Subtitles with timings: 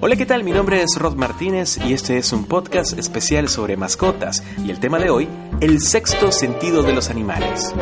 [0.00, 0.44] Hola, ¿qué tal?
[0.44, 4.78] Mi nombre es Rod Martínez y este es un podcast especial sobre mascotas y el
[4.78, 5.28] tema de hoy,
[5.60, 7.74] el sexto sentido de los animales.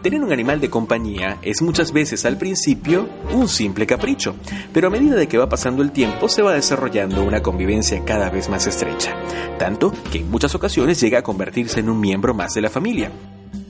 [0.00, 4.34] Tener un animal de compañía es muchas veces al principio un simple capricho,
[4.72, 8.30] pero a medida de que va pasando el tiempo se va desarrollando una convivencia cada
[8.30, 9.14] vez más estrecha,
[9.58, 13.12] tanto que en muchas ocasiones llega a convertirse en un miembro más de la familia.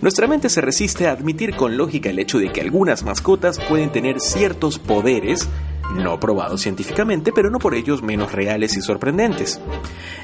[0.01, 3.91] Nuestra mente se resiste a admitir con lógica el hecho de que algunas mascotas pueden
[3.91, 5.49] tener ciertos poderes
[5.93, 9.61] no probados científicamente, pero no por ellos menos reales y sorprendentes.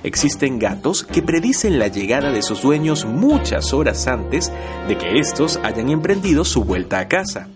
[0.02, 4.52] Existen gatos que predicen la llegada de sus dueños muchas horas antes
[4.88, 7.48] de que estos hayan emprendido su vuelta a casa.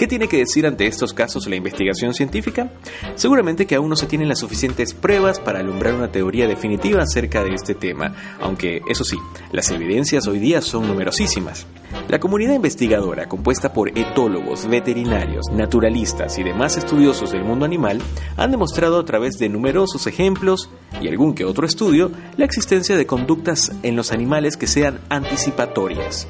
[0.00, 2.72] ¿Qué tiene que decir ante estos casos la investigación científica?
[3.16, 7.44] Seguramente que aún no se tienen las suficientes pruebas para alumbrar una teoría definitiva acerca
[7.44, 9.18] de este tema, aunque eso sí,
[9.52, 11.66] las evidencias hoy día son numerosísimas.
[12.08, 18.00] La comunidad investigadora, compuesta por etólogos, veterinarios, naturalistas y demás estudiosos del mundo animal,
[18.38, 20.70] han demostrado a través de numerosos ejemplos
[21.02, 26.26] y algún que otro estudio la existencia de conductas en los animales que sean anticipatorias.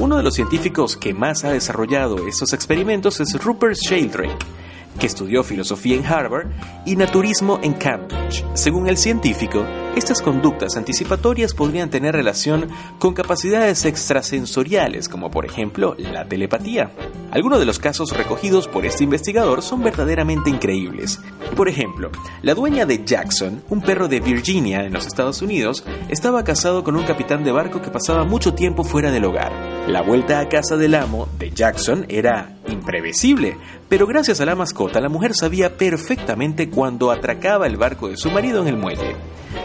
[0.00, 4.44] Uno de los científicos que más ha desarrollado estos experimentos es Rupert Sheldrake,
[4.98, 6.48] que estudió filosofía en Harvard
[6.84, 8.44] y naturismo en Cambridge.
[8.54, 9.64] Según el científico,
[9.96, 12.68] estas conductas anticipatorias podrían tener relación
[12.98, 16.90] con capacidades extrasensoriales, como por ejemplo la telepatía.
[17.30, 21.20] Algunos de los casos recogidos por este investigador son verdaderamente increíbles.
[21.56, 22.10] Por ejemplo,
[22.42, 26.96] la dueña de Jackson, un perro de Virginia en los Estados Unidos, estaba casado con
[26.96, 29.52] un capitán de barco que pasaba mucho tiempo fuera del hogar.
[29.88, 33.56] La vuelta a casa del amo de Jackson era imprevisible,
[33.88, 38.30] pero gracias a la mascota la mujer sabía perfectamente cuando atracaba el barco de su
[38.30, 39.16] marido en el muelle.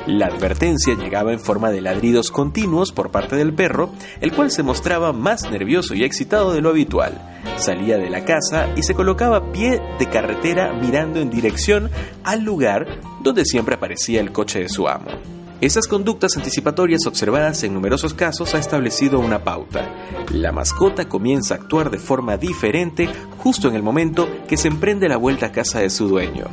[0.06, 3.90] La advertencia llegaba en forma de ladridos continuos por parte del perro,
[4.22, 7.36] el cual se mostraba más nervioso y excitado de lo habitual.
[7.58, 11.90] Salía de la casa y se colocaba a pie de carretera mirando en dirección
[12.24, 15.37] al lugar donde siempre aparecía el coche de su amo.
[15.60, 19.90] Esas conductas anticipatorias observadas en numerosos casos ha establecido una pauta.
[20.32, 23.10] La mascota comienza a actuar de forma diferente
[23.40, 26.46] justo en el momento que se emprende la vuelta a casa de su dueño.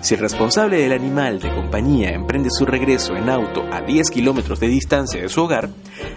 [0.00, 4.58] Si el responsable del animal de compañía emprende su regreso en auto a 10 kilómetros
[4.58, 5.70] de distancia de su hogar,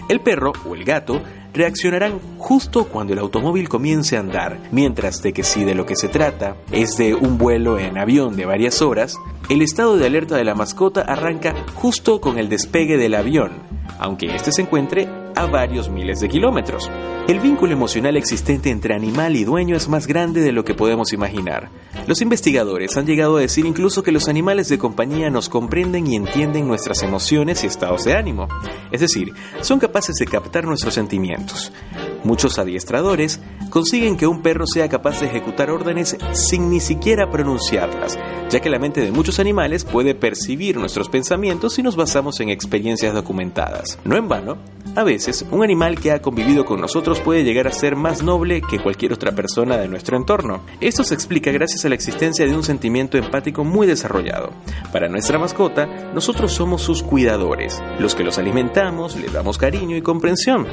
[0.09, 1.21] el perro o el gato
[1.53, 5.95] reaccionarán justo cuando el automóvil comience a andar, mientras de que si de lo que
[5.95, 9.15] se trata es de un vuelo en avión de varias horas,
[9.49, 13.51] el estado de alerta de la mascota arranca justo con el despegue del avión,
[13.99, 16.89] aunque éste se encuentre a varios miles de kilómetros.
[17.27, 21.13] El vínculo emocional existente entre animal y dueño es más grande de lo que podemos
[21.13, 21.69] imaginar.
[22.07, 26.15] Los investigadores han llegado a decir incluso que los animales de compañía nos comprenden y
[26.15, 28.47] entienden nuestras emociones y estados de ánimo.
[28.91, 31.71] Es decir, son capaces de captar nuestros sentimientos.
[32.23, 33.39] Muchos adiestradores
[33.69, 38.69] consiguen que un perro sea capaz de ejecutar órdenes sin ni siquiera pronunciarlas, ya que
[38.69, 43.97] la mente de muchos animales puede percibir nuestros pensamientos si nos basamos en experiencias documentadas.
[44.03, 44.57] No en vano,
[44.95, 48.61] a veces un animal que ha convivido con nosotros puede llegar a ser más noble
[48.61, 50.61] que cualquier otra persona de nuestro entorno.
[50.79, 54.51] Esto se explica gracias a la existencia de un sentimiento empático muy desarrollado.
[54.91, 60.01] Para nuestra mascota, nosotros somos sus cuidadores, los que los alimentamos, les damos cariño y
[60.01, 60.67] comprensión.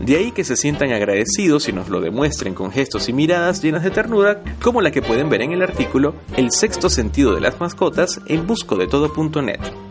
[0.00, 3.84] De ahí que se sientan agradecidos y nos lo demuestren con gestos y miradas llenas
[3.84, 7.60] de ternura, como la que pueden ver en el artículo El sexto sentido de las
[7.60, 9.89] mascotas en buscodetodo.net.